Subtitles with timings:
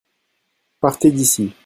[0.79, 1.53] Partez d'ici.